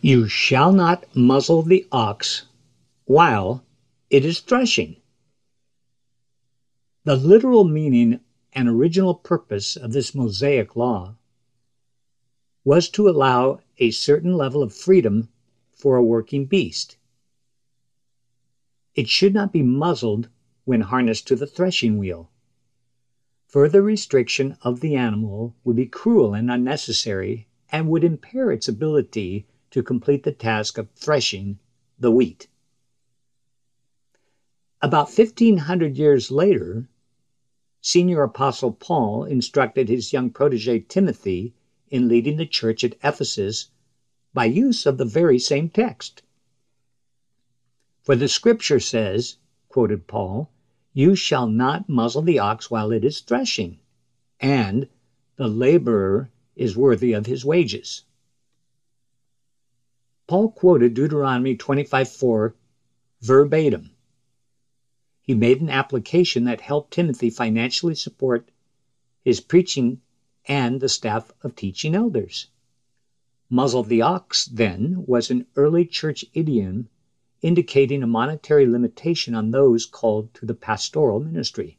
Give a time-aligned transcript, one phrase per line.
[0.00, 2.46] You shall not muzzle the ox
[3.06, 3.64] while
[4.10, 4.94] it is threshing.
[7.02, 8.20] The literal meaning
[8.52, 11.16] and original purpose of this Mosaic law
[12.64, 15.30] was to allow a certain level of freedom
[15.72, 16.96] for a working beast.
[18.94, 20.28] It should not be muzzled
[20.64, 22.30] when harnessed to the threshing wheel.
[23.48, 29.46] Further restriction of the animal would be cruel and unnecessary and would impair its ability
[29.70, 31.58] to complete the task of threshing
[31.98, 32.48] the wheat.
[34.80, 36.88] About 1500 years later,
[37.80, 41.54] senior apostle Paul instructed his young protege Timothy
[41.90, 43.70] in leading the church at Ephesus
[44.32, 46.22] by use of the very same text.
[48.02, 49.36] For the scripture says,
[49.68, 50.50] quoted Paul,
[50.92, 53.78] You shall not muzzle the ox while it is threshing,
[54.40, 54.88] and
[55.36, 58.04] the laborer is worthy of his wages.
[60.28, 62.52] Paul quoted Deuteronomy 25:4
[63.22, 63.96] verbatim.
[65.22, 68.50] He made an application that helped Timothy financially support
[69.24, 70.02] his preaching
[70.44, 72.48] and the staff of teaching elders.
[73.48, 76.90] Muzzle the ox, then, was an early church idiom
[77.40, 81.78] indicating a monetary limitation on those called to the pastoral ministry.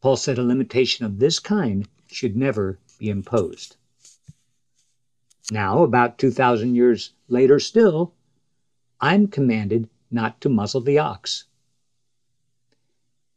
[0.00, 3.76] Paul said a limitation of this kind should never be imposed.
[5.50, 8.14] Now, about 2,000 years later still,
[9.00, 11.44] I'm commanded not to muzzle the ox.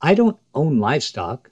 [0.00, 1.50] I don't own livestock,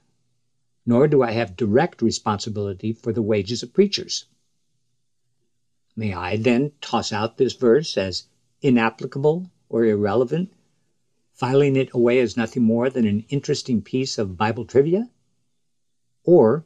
[0.85, 4.25] nor do I have direct responsibility for the wages of preachers.
[5.95, 8.25] May I then toss out this verse as
[8.63, 10.53] inapplicable or irrelevant,
[11.35, 15.11] filing it away as nothing more than an interesting piece of Bible trivia?
[16.25, 16.65] Or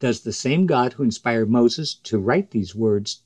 [0.00, 3.22] does the same God who inspired Moses to write these words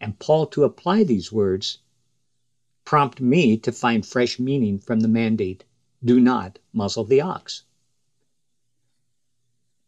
[0.00, 1.78] and Paul to apply these words
[2.84, 5.64] prompt me to find fresh meaning from the mandate
[6.04, 7.64] do not muzzle the ox?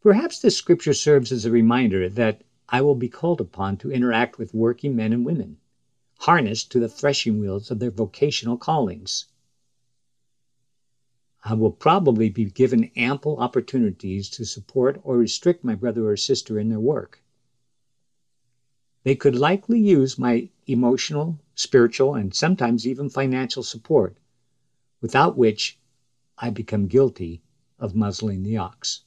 [0.01, 4.37] Perhaps this scripture serves as a reminder that I will be called upon to interact
[4.37, 5.57] with working men and women,
[6.19, 9.25] harnessed to the threshing wheels of their vocational callings.
[11.49, 16.59] I will probably be given ample opportunities to support or restrict my brother or sister
[16.59, 17.23] in their work.
[19.03, 24.17] They could likely use my emotional, spiritual, and sometimes even financial support,
[24.99, 25.79] without which
[26.37, 27.41] I become guilty
[27.79, 29.05] of muzzling the ox.